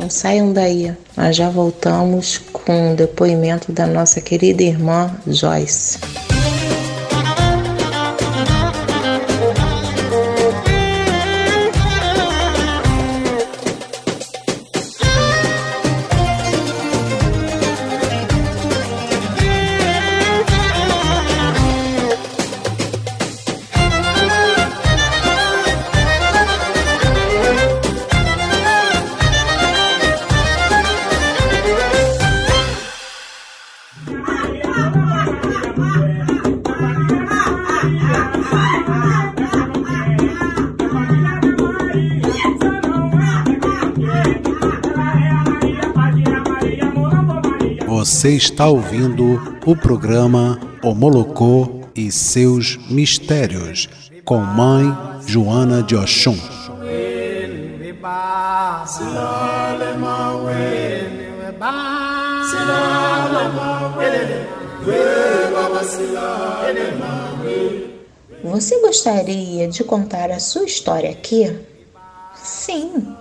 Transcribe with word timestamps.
Não 0.00 0.08
saiam 0.08 0.50
daí, 0.50 0.96
nós 1.14 1.36
já 1.36 1.50
voltamos 1.50 2.38
com 2.38 2.92
o 2.92 2.96
depoimento 2.96 3.70
da 3.70 3.86
nossa 3.86 4.18
querida 4.18 4.62
irmã 4.62 5.14
Joyce. 5.26 5.98
Você 48.20 48.36
está 48.36 48.68
ouvindo 48.68 49.40
o 49.64 49.74
programa 49.74 50.60
Omolocô 50.82 51.80
e 51.96 52.12
seus 52.12 52.76
mistérios 52.90 53.88
com 54.26 54.36
mãe 54.36 54.94
Joana 55.26 55.82
de 55.82 55.96
Oxum. 55.96 56.36
Você 68.44 68.80
gostaria 68.82 69.66
de 69.66 69.82
contar 69.82 70.30
a 70.30 70.38
sua 70.38 70.66
história 70.66 71.08
aqui? 71.08 71.58
Sim, 72.34 73.16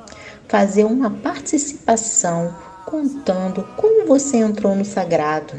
fazer 0.49 0.83
uma 0.83 1.09
participação 1.09 2.53
contando 2.89 3.63
como 3.77 4.07
você 4.07 4.37
entrou 4.37 4.75
no 4.75 4.83
sagrado. 4.83 5.53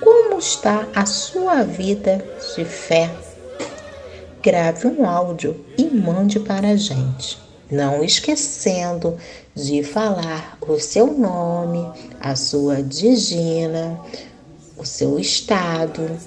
Como 0.00 0.38
está 0.38 0.86
a 0.94 1.06
sua 1.06 1.62
vida 1.62 2.24
de 2.54 2.64
fé? 2.64 3.10
Grave 4.42 4.86
um 4.86 5.06
áudio 5.06 5.64
e 5.78 5.84
mande 5.84 6.38
para 6.38 6.68
a 6.68 6.76
gente. 6.76 7.38
Não 7.70 8.04
esquecendo 8.04 9.16
de 9.54 9.82
falar 9.82 10.58
o 10.60 10.78
seu 10.78 11.06
nome, 11.06 11.86
a 12.20 12.36
sua 12.36 12.82
digina, 12.82 14.00
o 14.76 14.84
seu 14.84 15.18
estado, 15.18 16.18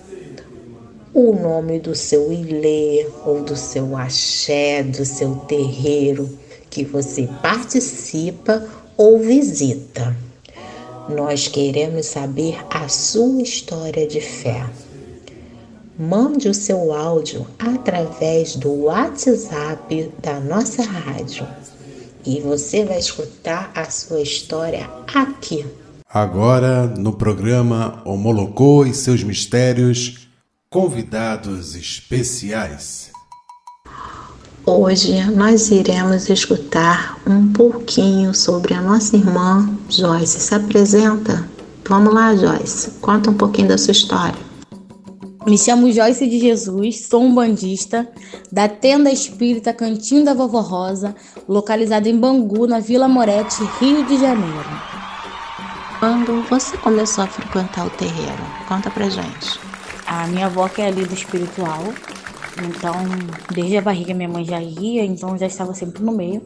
o 1.13 1.33
nome 1.33 1.79
do 1.79 1.95
seu 1.95 2.31
ilê 2.31 3.07
ou 3.25 3.43
do 3.43 3.55
seu 3.55 3.95
axé, 3.95 4.81
do 4.81 5.05
seu 5.05 5.35
terreiro 5.47 6.39
que 6.69 6.83
você 6.83 7.27
participa 7.41 8.67
ou 8.97 9.19
visita. 9.19 10.15
Nós 11.09 11.47
queremos 11.47 12.05
saber 12.05 12.57
a 12.69 12.87
sua 12.87 13.41
história 13.41 14.07
de 14.07 14.21
fé. 14.21 14.65
Mande 15.97 16.47
o 16.49 16.53
seu 16.53 16.93
áudio 16.93 17.45
através 17.59 18.55
do 18.55 18.85
WhatsApp 18.85 20.11
da 20.21 20.39
nossa 20.39 20.83
rádio 20.83 21.47
e 22.25 22.39
você 22.39 22.85
vai 22.85 22.99
escutar 22.99 23.71
a 23.75 23.85
sua 23.89 24.21
história 24.21 24.89
aqui. 25.13 25.65
Agora, 26.09 26.87
no 26.87 27.13
programa 27.13 28.01
Homolocô 28.05 28.85
e 28.85 28.93
seus 28.93 29.23
mistérios, 29.23 30.27
convidados 30.69 31.75
especiais. 31.75 33.11
Hoje 34.65 35.21
nós 35.31 35.69
iremos 35.71 36.29
escutar 36.29 37.17
um 37.27 37.51
pouquinho 37.51 38.33
sobre 38.33 38.73
a 38.73 38.81
nossa 38.81 39.17
irmã 39.17 39.69
Joyce. 39.89 40.39
Se 40.39 40.55
apresenta? 40.55 41.45
Vamos 41.85 42.13
lá, 42.13 42.33
Joyce. 42.33 42.91
Conta 43.01 43.29
um 43.29 43.33
pouquinho 43.33 43.67
da 43.67 43.77
sua 43.77 43.91
história. 43.91 44.39
Me 45.45 45.57
chamo 45.57 45.91
Joyce 45.91 46.25
de 46.29 46.39
Jesus, 46.39 47.07
sou 47.07 47.23
um 47.23 47.35
bandista 47.35 48.07
da 48.49 48.69
Tenda 48.69 49.11
Espírita 49.11 49.73
Cantinho 49.73 50.23
da 50.23 50.33
Vovó 50.33 50.61
Rosa, 50.61 51.13
localizada 51.45 52.07
em 52.07 52.17
Bangu, 52.17 52.65
na 52.65 52.79
Vila 52.79 53.09
Morete, 53.09 53.61
Rio 53.81 54.05
de 54.05 54.17
Janeiro. 54.17 54.81
Quando 55.99 56.41
você 56.49 56.77
começou 56.77 57.25
a 57.25 57.27
frequentar 57.27 57.85
o 57.85 57.89
terreiro? 57.89 58.43
Conta 58.69 58.89
pra 58.89 59.09
gente. 59.09 59.59
A 60.07 60.25
minha 60.27 60.45
avó 60.45 60.69
que 60.69 60.81
é 60.81 60.89
líder 60.89 61.13
espiritual, 61.13 61.83
então, 62.61 62.93
desde 63.51 63.77
a 63.77 63.81
barriga 63.81 64.13
minha 64.13 64.29
mãe 64.29 64.45
já 64.45 64.61
ia, 64.61 65.03
então 65.03 65.37
já 65.37 65.47
estava 65.47 65.73
sempre 65.73 66.03
no 66.03 66.11
meio. 66.11 66.41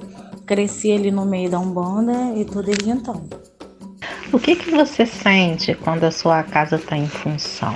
Cresci 0.46 0.92
ali 0.92 1.12
no 1.12 1.26
meio 1.26 1.50
da 1.50 1.60
Umbanda 1.60 2.34
e 2.36 2.46
tô 2.46 2.62
desde 2.62 2.90
então. 2.90 3.28
O 4.32 4.40
que, 4.40 4.56
que 4.56 4.72
você 4.72 5.06
sente 5.06 5.74
quando 5.76 6.04
a 6.04 6.12
sua 6.12 6.44
casa 6.44 6.76
está 6.76 6.98
em 6.98 7.08
função? 7.08 7.76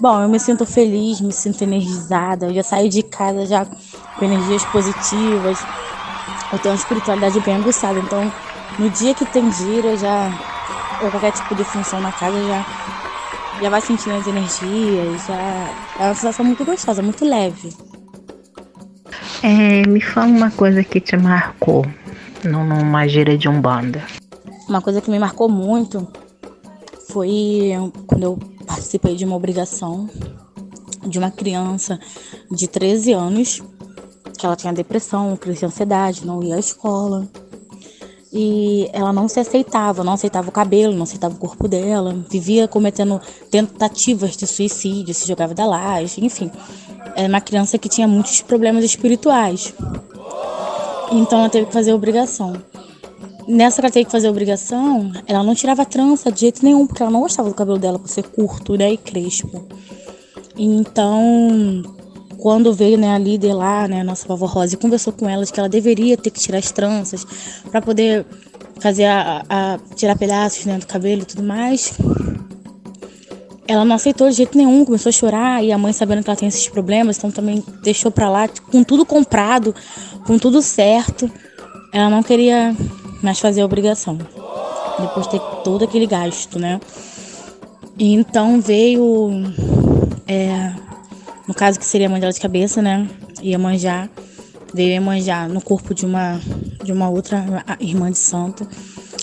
Bom, 0.00 0.22
eu 0.22 0.28
me 0.28 0.38
sinto 0.38 0.64
feliz, 0.64 1.20
me 1.20 1.32
sinto 1.32 1.62
energizada. 1.62 2.46
Eu 2.46 2.54
já 2.54 2.62
saio 2.62 2.88
de 2.88 3.02
casa 3.02 3.44
já 3.46 3.64
com 3.64 4.24
energias 4.24 4.64
positivas. 4.66 5.58
Eu 6.52 6.58
tenho 6.58 6.74
uma 6.74 6.80
espiritualidade 6.80 7.40
bem 7.40 7.56
aguçada. 7.56 7.98
Então, 7.98 8.32
no 8.78 8.88
dia 8.90 9.14
que 9.14 9.26
tem 9.26 9.50
gira, 9.52 9.96
já 9.96 10.30
ou 11.02 11.10
qualquer 11.10 11.32
tipo 11.32 11.54
de 11.54 11.64
função 11.64 12.00
na 12.00 12.12
casa, 12.12 12.40
já 12.46 12.64
já 13.60 13.70
vai 13.70 13.80
sentindo 13.80 14.16
as 14.16 14.26
energias, 14.26 15.26
já 15.26 15.34
é 15.98 16.04
uma 16.04 16.14
sensação 16.14 16.44
muito 16.44 16.64
gostosa, 16.64 17.02
muito 17.02 17.24
leve. 17.24 17.70
É, 19.42 19.86
me 19.88 20.00
fala 20.00 20.26
uma 20.26 20.50
coisa 20.50 20.82
que 20.82 21.00
te 21.00 21.16
marcou 21.16 21.84
numa 22.44 23.06
gira 23.06 23.36
de 23.36 23.48
umbanda. 23.48 24.04
Uma 24.68 24.80
coisa 24.80 25.00
que 25.00 25.10
me 25.10 25.18
marcou 25.18 25.48
muito 25.48 26.06
foi 27.10 27.72
quando 28.06 28.22
eu 28.22 28.38
participei 28.66 29.16
de 29.16 29.24
uma 29.24 29.36
obrigação 29.36 30.08
de 31.06 31.18
uma 31.18 31.30
criança 31.30 31.98
de 32.50 32.68
13 32.68 33.12
anos, 33.12 33.62
que 34.36 34.44
ela 34.44 34.56
tinha 34.56 34.72
depressão, 34.72 35.36
crise 35.36 35.60
de 35.60 35.66
ansiedade, 35.66 36.26
não 36.26 36.42
ia 36.42 36.56
à 36.56 36.58
escola 36.58 37.26
e 38.32 38.88
ela 38.92 39.12
não 39.12 39.26
se 39.26 39.40
aceitava, 39.40 40.04
não 40.04 40.12
aceitava 40.12 40.48
o 40.48 40.52
cabelo, 40.52 40.94
não 40.94 41.04
aceitava 41.04 41.34
o 41.34 41.38
corpo 41.38 41.66
dela, 41.66 42.14
vivia 42.28 42.68
cometendo 42.68 43.20
tentativas 43.50 44.36
de 44.36 44.46
suicídio, 44.46 45.14
se 45.14 45.26
jogava 45.26 45.54
da 45.54 45.64
laje, 45.64 46.24
enfim. 46.24 46.50
Era 47.16 47.28
uma 47.28 47.40
criança 47.40 47.78
que 47.78 47.88
tinha 47.88 48.06
muitos 48.06 48.42
problemas 48.42 48.84
espirituais. 48.84 49.72
Então 51.10 51.40
ela 51.40 51.48
teve 51.48 51.66
que 51.66 51.72
fazer 51.72 51.92
obrigação. 51.92 52.52
Nessa 53.46 53.80
que 53.80 53.86
ela 53.86 53.92
teve 53.92 54.04
que 54.04 54.12
fazer 54.12 54.28
obrigação, 54.28 55.10
ela 55.26 55.42
não 55.42 55.54
tirava 55.54 55.86
trança 55.86 56.30
de 56.30 56.40
jeito 56.40 56.62
nenhum, 56.62 56.86
porque 56.86 57.02
ela 57.02 57.10
não 57.10 57.20
gostava 57.20 57.48
do 57.48 57.54
cabelo 57.54 57.78
dela 57.78 57.98
por 57.98 58.08
ser 58.08 58.24
curto 58.24 58.76
né, 58.76 58.92
e 58.92 58.98
crespo. 58.98 59.66
Então, 60.54 61.82
quando 62.38 62.72
veio 62.72 62.96
né, 62.96 63.14
a 63.14 63.18
líder 63.18 63.52
lá, 63.52 63.88
né, 63.88 64.00
a 64.00 64.04
nossa 64.04 64.26
vovó 64.26 64.46
Rosa, 64.46 64.74
e 64.74 64.78
conversou 64.78 65.12
com 65.12 65.28
ela 65.28 65.44
de 65.44 65.52
que 65.52 65.58
ela 65.58 65.68
deveria 65.68 66.16
ter 66.16 66.30
que 66.30 66.40
tirar 66.40 66.58
as 66.58 66.70
tranças 66.70 67.26
para 67.70 67.82
poder 67.82 68.24
fazer 68.80 69.06
a, 69.06 69.44
a, 69.48 69.78
tirar 69.96 70.16
pedaços 70.16 70.64
né, 70.64 70.78
do 70.78 70.86
cabelo 70.86 71.22
e 71.22 71.24
tudo 71.24 71.42
mais. 71.42 71.98
Ela 73.66 73.84
não 73.84 73.96
aceitou 73.96 74.30
de 74.30 74.36
jeito 74.36 74.56
nenhum, 74.56 74.84
começou 74.84 75.10
a 75.10 75.12
chorar 75.12 75.62
e 75.62 75.72
a 75.72 75.76
mãe 75.76 75.92
sabendo 75.92 76.22
que 76.22 76.30
ela 76.30 76.36
tem 76.36 76.48
esses 76.48 76.68
problemas, 76.68 77.18
então 77.18 77.30
também 77.30 77.62
deixou 77.82 78.10
para 78.10 78.30
lá 78.30 78.48
com 78.48 78.82
tudo 78.82 79.04
comprado, 79.04 79.74
com 80.26 80.38
tudo 80.38 80.62
certo. 80.62 81.30
Ela 81.92 82.08
não 82.08 82.22
queria 82.22 82.74
mais 83.22 83.38
fazer 83.40 83.60
a 83.60 83.64
obrigação. 83.66 84.16
Depois 84.98 85.26
de 85.26 85.32
ter 85.32 85.40
todo 85.64 85.84
aquele 85.84 86.06
gasto, 86.06 86.58
né? 86.58 86.80
E 87.98 88.14
então 88.14 88.60
veio 88.60 89.30
é, 90.26 90.72
no 91.48 91.54
caso 91.54 91.78
que 91.78 91.86
seria 91.86 92.14
a 92.14 92.18
dela 92.18 92.32
de 92.32 92.38
cabeça, 92.38 92.82
né? 92.82 93.08
Ia 93.40 93.58
manjar, 93.58 94.10
veio 94.74 95.00
manjar 95.00 95.48
no 95.48 95.62
corpo 95.62 95.94
de 95.94 96.04
uma 96.04 96.38
de 96.84 96.92
uma 96.92 97.08
outra 97.08 97.64
irmã 97.80 98.10
de 98.10 98.18
santo. 98.18 98.68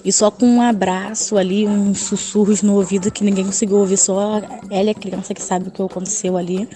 E 0.04 0.12
só 0.12 0.32
com 0.32 0.46
um 0.46 0.62
abraço 0.62 1.38
ali, 1.38 1.68
uns 1.68 2.00
sussurros 2.00 2.64
no 2.64 2.74
ouvido 2.74 3.12
que 3.12 3.24
ninguém 3.24 3.46
conseguiu 3.46 3.78
ouvir, 3.78 3.98
só 3.98 4.42
ela 4.72 4.88
e 4.88 4.90
a 4.90 4.94
criança 4.94 5.34
que 5.34 5.42
sabe 5.42 5.68
o 5.68 5.72
que 5.72 5.82
aconteceu 5.82 6.36
ali. 6.36 6.68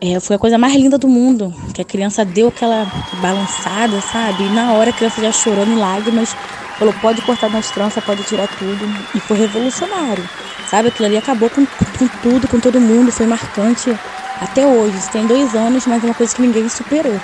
É, 0.00 0.20
foi 0.20 0.36
a 0.36 0.38
coisa 0.38 0.56
mais 0.56 0.74
linda 0.74 0.96
do 0.96 1.08
mundo, 1.08 1.52
que 1.74 1.82
a 1.82 1.84
criança 1.84 2.24
deu 2.24 2.48
aquela 2.48 2.86
balançada, 3.20 4.00
sabe? 4.00 4.44
E 4.44 4.50
na 4.50 4.72
hora 4.74 4.90
a 4.90 4.92
criança 4.92 5.20
já 5.20 5.32
chorando 5.32 5.72
em 5.72 5.76
lágrimas, 5.76 6.34
falou: 6.78 6.94
pode 7.00 7.20
cortar 7.22 7.50
nas 7.50 7.70
tranças, 7.72 8.04
pode 8.04 8.22
tirar 8.22 8.46
tudo. 8.56 8.84
E 9.14 9.20
foi 9.20 9.36
revolucionário, 9.36 10.28
sabe? 10.70 10.88
Aquilo 10.88 11.06
ali 11.06 11.16
acabou 11.16 11.50
com, 11.50 11.66
com 11.66 12.08
tudo, 12.22 12.46
com 12.46 12.60
todo 12.60 12.80
mundo, 12.80 13.10
foi 13.10 13.26
marcante 13.26 13.90
até 14.40 14.66
hoje. 14.66 14.96
Isso 14.96 15.10
tem 15.10 15.26
dois 15.26 15.54
anos, 15.54 15.86
mas 15.86 16.02
é 16.02 16.06
uma 16.06 16.14
coisa 16.14 16.34
que 16.34 16.42
ninguém 16.42 16.68
superou. 16.68 17.18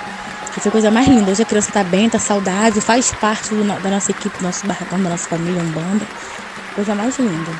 Que 0.53 0.59
foi 0.61 0.69
a 0.69 0.71
coisa 0.71 0.91
mais 0.91 1.07
linda. 1.07 1.31
Hoje 1.31 1.41
a 1.41 1.45
criança 1.45 1.71
tá 1.71 1.83
bem, 1.83 2.09
tá 2.09 2.19
saudável, 2.19 2.81
faz 2.81 3.11
parte 3.13 3.49
do, 3.49 3.63
da 3.63 3.89
nossa 3.89 4.11
equipe, 4.11 4.37
do 4.37 4.43
nosso 4.43 4.65
barracão, 4.65 5.01
da 5.01 5.09
nossa 5.09 5.27
família, 5.27 5.61
um 5.61 5.71
banda. 5.71 6.05
Coisa 6.75 6.95
mais 6.95 7.17
linda. 7.19 7.51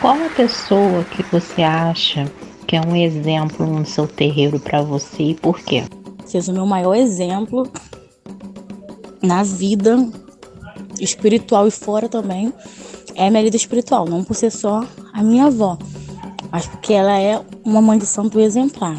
Qual 0.00 0.14
a 0.14 0.28
pessoa 0.28 1.04
que 1.04 1.22
você 1.24 1.62
acha 1.62 2.30
que 2.66 2.76
é 2.76 2.80
um 2.80 2.94
exemplo 2.94 3.66
no 3.66 3.86
seu 3.86 4.06
terreiro 4.06 4.58
para 4.58 4.82
você 4.82 5.22
e 5.22 5.34
por 5.34 5.58
quê? 5.60 5.84
Fez 6.28 6.48
o 6.48 6.52
meu 6.52 6.66
maior 6.66 6.94
exemplo 6.94 7.70
na 9.22 9.42
vida 9.42 9.96
espiritual 11.00 11.66
e 11.66 11.70
fora 11.70 12.08
também 12.08 12.52
é 13.16 13.26
a 13.26 13.30
minha 13.30 13.42
vida 13.42 13.56
espiritual, 13.56 14.06
não 14.06 14.22
por 14.22 14.34
ser 14.34 14.50
só 14.50 14.84
a 15.12 15.22
minha 15.22 15.46
avó, 15.46 15.78
mas 16.56 16.64
porque 16.64 16.94
ela 16.94 17.12
é 17.20 17.38
uma 17.66 17.82
mãe 17.82 17.98
de 17.98 18.06
santo 18.06 18.40
exemplar. 18.40 18.96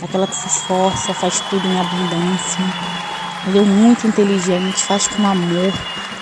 Aquela 0.00 0.28
que 0.28 0.36
se 0.36 0.46
esforça, 0.46 1.12
faz 1.12 1.40
tudo 1.50 1.66
em 1.66 1.80
abundância, 1.80 2.64
entendeu? 3.42 3.66
muito 3.66 4.06
inteligente, 4.06 4.76
faz 4.84 5.08
com 5.08 5.26
amor, 5.26 5.72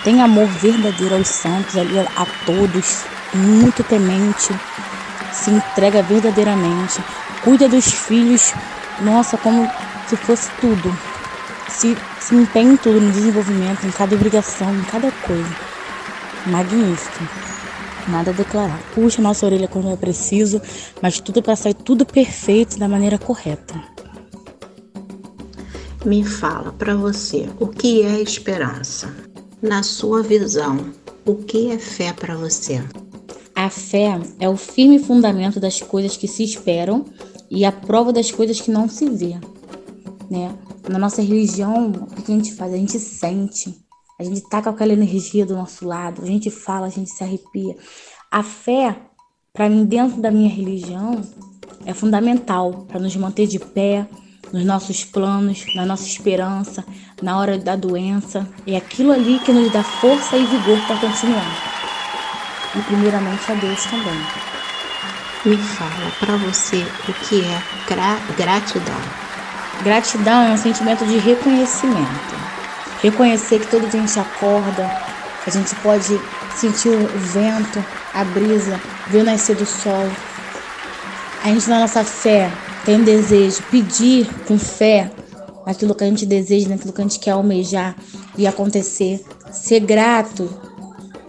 tem 0.02 0.22
amor 0.22 0.46
verdadeiro 0.46 1.14
aos 1.14 1.28
santos, 1.28 1.74
a 1.76 2.26
todos, 2.46 3.04
muito 3.34 3.84
temente, 3.84 4.58
se 5.30 5.50
entrega 5.50 6.02
verdadeiramente, 6.02 7.04
cuida 7.44 7.68
dos 7.68 7.92
filhos, 7.92 8.54
nossa, 9.02 9.36
como 9.36 9.70
se 10.08 10.16
fosse 10.16 10.48
tudo. 10.58 10.98
Se, 11.68 11.98
se 12.18 12.34
empenha 12.34 12.72
em 12.72 12.76
tudo, 12.78 12.98
no 12.98 13.12
desenvolvimento, 13.12 13.86
em 13.86 13.90
cada 13.90 14.14
obrigação, 14.14 14.74
em 14.74 14.84
cada 14.84 15.12
coisa. 15.12 15.54
Magnífico. 16.46 17.49
Nada 18.08 18.30
a 18.30 18.34
declarar. 18.34 18.80
Puxa 18.94 19.22
nossa 19.22 19.46
orelha 19.46 19.68
quando 19.68 19.90
é 19.90 19.96
preciso, 19.96 20.60
mas 21.00 21.20
tudo 21.20 21.42
para 21.42 21.56
sair 21.56 21.74
tudo 21.74 22.04
perfeito 22.04 22.78
da 22.78 22.88
maneira 22.88 23.18
correta. 23.18 23.74
Me 26.04 26.24
fala 26.24 26.72
para 26.72 26.96
você, 26.96 27.48
o 27.58 27.66
que 27.66 28.02
é 28.02 28.20
esperança? 28.20 29.14
Na 29.60 29.82
sua 29.82 30.22
visão, 30.22 30.92
o 31.26 31.34
que 31.34 31.70
é 31.70 31.78
fé 31.78 32.12
para 32.12 32.34
você? 32.34 32.82
A 33.54 33.68
fé 33.68 34.18
é 34.38 34.48
o 34.48 34.56
firme 34.56 34.98
fundamento 34.98 35.60
das 35.60 35.82
coisas 35.82 36.16
que 36.16 36.26
se 36.26 36.42
esperam 36.42 37.04
e 37.50 37.66
a 37.66 37.70
prova 37.70 38.12
das 38.12 38.30
coisas 38.30 38.60
que 38.60 38.70
não 38.70 38.88
se 38.88 39.10
vê. 39.10 39.34
Né? 40.30 40.56
Na 40.88 40.98
nossa 40.98 41.20
religião, 41.20 41.90
o 41.90 42.22
que 42.22 42.32
a 42.32 42.34
gente 42.34 42.54
faz? 42.54 42.72
A 42.72 42.76
gente 42.76 42.98
sente, 42.98 43.78
a 44.20 44.24
gente 44.24 44.42
tá 44.42 44.60
com 44.60 44.68
aquela 44.68 44.92
energia 44.92 45.46
do 45.46 45.56
nosso 45.56 45.86
lado, 45.86 46.22
a 46.22 46.26
gente 46.26 46.50
fala, 46.50 46.86
a 46.86 46.90
gente 46.90 47.10
se 47.10 47.24
arrepia. 47.24 47.74
A 48.30 48.42
fé, 48.42 48.94
para 49.52 49.68
mim, 49.68 49.86
dentro 49.86 50.20
da 50.20 50.30
minha 50.30 50.50
religião, 50.50 51.22
é 51.86 51.94
fundamental 51.94 52.84
para 52.86 53.00
nos 53.00 53.16
manter 53.16 53.46
de 53.46 53.58
pé 53.58 54.06
nos 54.52 54.64
nossos 54.64 55.04
planos, 55.04 55.64
na 55.74 55.86
nossa 55.86 56.04
esperança, 56.04 56.84
na 57.22 57.38
hora 57.38 57.56
da 57.56 57.76
doença. 57.76 58.46
É 58.66 58.76
aquilo 58.76 59.10
ali 59.10 59.38
que 59.38 59.52
nos 59.52 59.72
dá 59.72 59.82
força 59.82 60.36
e 60.36 60.44
vigor 60.44 60.78
para 60.86 60.96
continuar 60.98 61.80
e 62.76 62.82
primeiramente 62.82 63.50
a 63.50 63.54
Deus 63.54 63.82
também. 63.84 64.26
Me 65.44 65.56
fala 65.56 66.12
para 66.20 66.36
você 66.36 66.86
o 67.08 67.12
que 67.14 67.40
é 67.40 67.62
gra 67.88 68.18
gratidão. 68.36 69.00
Gratidão 69.82 70.42
é 70.42 70.52
um 70.52 70.58
sentimento 70.58 71.06
de 71.06 71.16
reconhecimento. 71.16 72.39
Reconhecer 73.02 73.60
que 73.60 73.66
todo 73.66 73.88
dia 73.88 74.02
a 74.02 74.06
gente 74.06 74.20
acorda, 74.20 74.90
a 75.46 75.50
gente 75.50 75.74
pode 75.76 76.20
sentir 76.56 76.88
o 76.88 77.08
vento, 77.18 77.84
a 78.12 78.24
brisa, 78.24 78.80
ver 79.08 79.22
o 79.22 79.24
nascer 79.24 79.56
do 79.56 79.64
sol. 79.64 80.08
A 81.42 81.48
gente, 81.48 81.68
na 81.68 81.80
nossa 81.80 82.04
fé, 82.04 82.50
tem 82.84 82.96
um 82.96 83.04
desejo, 83.04 83.62
pedir 83.70 84.28
com 84.46 84.58
fé 84.58 85.10
aquilo 85.64 85.94
que 85.94 86.04
a 86.04 86.06
gente 86.06 86.26
deseja, 86.26 86.68
naquilo 86.68 86.92
que 86.92 87.00
a 87.00 87.04
gente 87.04 87.18
quer 87.18 87.30
almejar 87.30 87.96
e 88.36 88.46
acontecer. 88.46 89.24
Ser 89.50 89.80
grato 89.80 90.48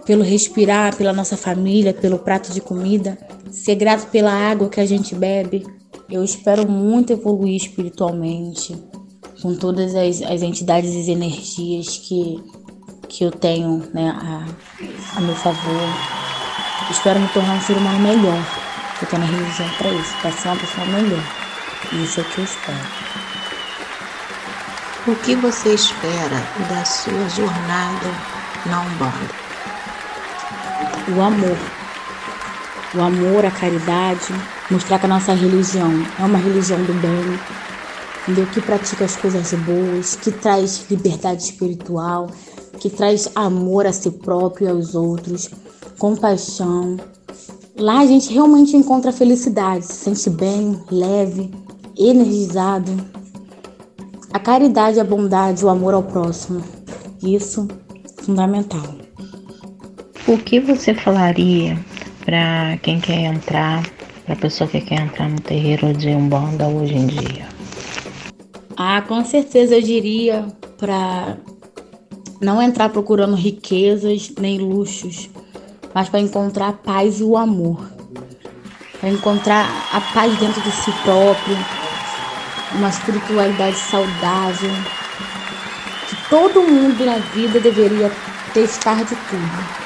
pelo 0.04 0.22
respirar, 0.22 0.94
pela 0.96 1.12
nossa 1.12 1.36
família, 1.36 1.94
pelo 1.94 2.18
prato 2.18 2.52
de 2.52 2.60
comida, 2.60 3.16
ser 3.50 3.76
grato 3.76 4.08
pela 4.10 4.32
água 4.32 4.68
que 4.68 4.80
a 4.80 4.86
gente 4.86 5.14
bebe. 5.14 5.66
Eu 6.10 6.22
espero 6.22 6.68
muito 6.68 7.12
evoluir 7.12 7.56
espiritualmente, 7.56 8.76
com 9.42 9.54
todas 9.54 9.94
as, 9.94 10.22
as 10.22 10.42
entidades 10.42 10.90
e 10.90 11.10
energias 11.10 11.98
que, 11.98 12.42
que 13.08 13.24
eu 13.24 13.30
tenho 13.30 13.86
né, 13.92 14.10
a, 14.10 15.18
a 15.18 15.20
meu 15.20 15.34
favor. 15.34 15.82
Espero 16.90 17.20
me 17.20 17.28
tornar 17.28 17.54
um 17.54 17.60
ser 17.60 17.76
humano 17.76 17.98
melhor. 17.98 18.42
Eu 19.00 19.08
tenho 19.08 19.22
a 19.22 19.26
religião 19.26 19.68
para 19.76 19.90
isso, 19.90 20.14
para 20.20 20.32
ser 20.32 20.48
uma 20.48 20.56
pessoa 20.56 20.86
melhor. 20.86 21.24
E 21.92 22.04
isso 22.04 22.20
é 22.20 22.22
o 22.22 22.26
que 22.26 22.38
eu 22.38 22.44
espero. 22.44 22.86
O 25.08 25.16
que 25.16 25.34
você 25.34 25.74
espera 25.74 26.42
da 26.68 26.84
sua 26.84 27.28
jornada 27.28 28.10
na 28.66 28.80
Umbanda? 28.82 29.42
o 31.08 31.20
amor. 31.20 31.56
O 32.94 33.00
amor, 33.00 33.44
a 33.44 33.50
caridade, 33.50 34.34
mostrar 34.70 34.98
que 34.98 35.06
a 35.06 35.08
nossa 35.08 35.32
religião 35.32 35.90
é 36.18 36.24
uma 36.24 36.38
religião 36.38 36.78
do 36.82 36.92
bem, 37.00 37.38
entendeu? 38.22 38.46
que 38.46 38.60
pratica 38.60 39.04
as 39.04 39.16
coisas 39.16 39.52
boas, 39.52 40.16
que 40.16 40.30
traz 40.30 40.86
liberdade 40.90 41.42
espiritual, 41.42 42.28
que 42.78 42.88
traz 42.90 43.30
amor 43.34 43.86
a 43.86 43.92
si 43.92 44.10
próprio 44.10 44.66
e 44.66 44.70
aos 44.70 44.94
outros, 44.94 45.50
compaixão. 45.98 46.96
Lá 47.76 48.00
a 48.00 48.06
gente 48.06 48.32
realmente 48.32 48.76
encontra 48.76 49.12
felicidade, 49.12 49.86
se 49.86 49.94
sente 49.94 50.30
bem, 50.30 50.78
leve, 50.90 51.50
energizado. 51.98 52.92
A 54.32 54.38
caridade, 54.38 54.98
a 54.98 55.04
bondade, 55.04 55.64
o 55.64 55.68
amor 55.68 55.94
ao 55.94 56.02
próximo. 56.02 56.62
Isso 57.22 57.68
fundamental. 58.22 58.82
O 60.26 60.38
que 60.38 60.60
você 60.60 60.94
falaria 60.94 61.78
para 62.24 62.76
quem 62.82 63.00
quer 63.00 63.24
entrar, 63.24 63.82
para 64.24 64.34
a 64.34 64.36
pessoa 64.38 64.68
que 64.68 64.80
quer 64.80 65.00
entrar 65.00 65.28
no 65.28 65.40
terreiro 65.40 65.92
de 65.92 66.08
Umbanda 66.08 66.66
hoje 66.68 66.94
em 66.94 67.06
dia? 67.06 67.51
Ah, 68.76 69.02
com 69.02 69.24
certeza 69.24 69.74
eu 69.74 69.82
diria 69.82 70.46
para 70.78 71.36
não 72.40 72.60
entrar 72.60 72.88
procurando 72.88 73.36
riquezas 73.36 74.32
nem 74.38 74.58
luxos, 74.58 75.28
mas 75.94 76.08
para 76.08 76.20
encontrar 76.20 76.68
a 76.68 76.72
paz 76.72 77.20
e 77.20 77.24
o 77.24 77.36
amor. 77.36 77.86
Para 78.98 79.10
encontrar 79.10 79.66
a 79.92 80.00
paz 80.00 80.36
dentro 80.38 80.60
de 80.62 80.70
si 80.70 80.90
próprio, 81.02 81.56
uma 82.74 82.88
espiritualidade 82.88 83.76
saudável, 83.76 84.70
que 86.08 86.16
todo 86.30 86.62
mundo 86.62 87.04
na 87.04 87.18
vida 87.18 87.60
deveria 87.60 88.10
testar 88.54 89.04
de 89.04 89.14
tudo. 89.14 89.82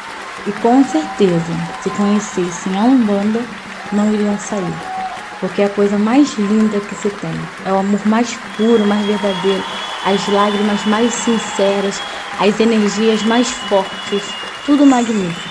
E 0.47 0.53
com 0.61 0.85
certeza, 0.85 1.53
se 1.83 1.91
conhecessem 1.91 2.79
a 2.79 2.85
Umbanda, 2.85 3.43
não 3.93 4.13
iriam 4.15 4.39
sair. 4.39 4.96
Porque 5.41 5.63
é 5.63 5.67
a 5.67 5.71
coisa 5.71 5.99
mais 5.99 6.33
linda 6.39 6.81
que 6.81 6.95
se 6.95 7.11
tem. 7.11 7.35
É 7.65 7.73
o 7.73 7.79
amor 7.79 8.01
mais 8.07 8.37
puro, 8.57 8.87
mais 8.87 9.05
verdadeiro. 9.07 9.63
As 10.05 10.29
lágrimas 10.29 10.85
mais 10.87 11.13
sinceras, 11.13 12.01
as 12.41 12.59
energias 12.59 13.23
mais 13.23 13.49
fortes. 13.49 14.23
Tudo 14.65 14.87
magnífico. 14.87 15.49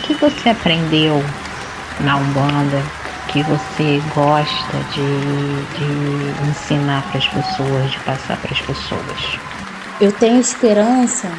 O 0.00 0.02
que 0.02 0.14
você 0.14 0.48
aprendeu 0.48 1.22
na 2.00 2.16
Umbanda 2.16 2.82
que 3.28 3.42
você 3.42 4.00
gosta 4.14 4.78
de, 4.92 5.78
de 5.78 6.48
ensinar 6.48 7.02
para 7.10 7.18
as 7.18 7.28
pessoas, 7.28 7.90
de 7.90 7.98
passar 8.00 8.36
para 8.38 8.52
as 8.52 8.60
pessoas? 8.60 9.38
Eu 10.00 10.12
tenho 10.12 10.40
esperança 10.40 11.30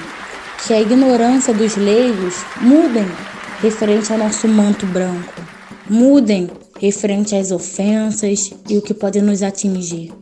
que 0.64 0.74
a 0.74 0.82
ignorância 0.82 1.54
dos 1.54 1.76
leigos 1.76 2.44
mudem 2.60 3.08
referente 3.62 4.12
ao 4.12 4.20
nosso 4.20 4.48
manto 4.48 4.86
branco, 4.86 5.34
mudem 5.90 6.50
referente 6.80 7.36
às 7.36 7.52
ofensas 7.52 8.52
e 8.70 8.78
o 8.78 8.82
que 8.82 8.94
pode 8.94 9.22
nos 9.22 9.42
atingir. 9.44 10.14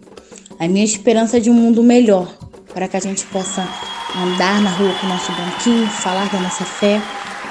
A 0.60 0.68
minha 0.68 0.86
esperança 0.86 1.38
é 1.38 1.40
de 1.40 1.50
um 1.50 1.54
mundo 1.54 1.84
melhor, 1.84 2.34
para 2.74 2.88
que 2.88 2.98
a 2.98 3.00
gente 3.00 3.26
possa 3.26 3.68
andar 4.16 4.62
na 4.62 4.70
rua 4.72 4.94
com 5.00 5.06
o 5.06 5.10
nosso 5.10 5.32
banquinho, 5.34 5.88
falar 5.88 6.30
da 6.30 6.40
nossa 6.40 6.64
fé, 6.64 7.02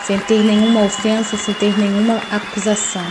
sem 0.07 0.19
ter 0.21 0.43
nenhuma 0.43 0.85
ofensa, 0.85 1.37
sem 1.37 1.55
ter 1.55 1.79
nenhuma 1.79 2.17
acusação. 2.31 3.05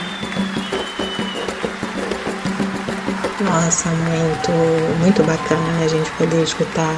Nossa, 3.42 3.90
muito, 3.90 5.00
muito 5.00 5.24
bacana 5.24 5.62
né, 5.74 5.86
a 5.86 5.88
gente 5.88 6.10
poder 6.12 6.44
escutar 6.44 6.96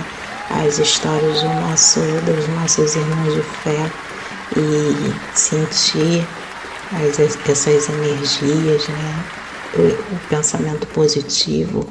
as 0.52 0.78
histórias 0.78 1.42
do 1.42 1.50
nosso, 1.50 2.00
dos 2.00 2.48
nossos 2.56 2.96
irmãos 2.96 3.34
de 3.34 3.42
fé 3.42 3.92
e 4.56 5.38
sentir 5.38 6.26
as, 6.92 7.20
essas 7.20 7.90
energias, 7.90 8.88
né? 8.88 9.26
O, 9.76 10.16
o, 10.16 10.20
pensamento 10.30 10.88
positivo 10.88 11.86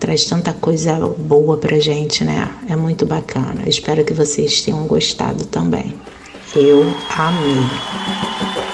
traz 0.00 0.24
tanta 0.24 0.52
coisa 0.52 0.96
boa 1.18 1.56
pra 1.56 1.78
gente, 1.78 2.24
né? 2.24 2.48
É 2.68 2.76
muito 2.76 3.04
bacana. 3.04 3.62
espero 3.66 4.04
que 4.04 4.14
vocês 4.14 4.62
tenham 4.62 4.86
gostado 4.86 5.44
também. 5.46 5.94
Eu 6.54 6.82
amei. 7.16 8.67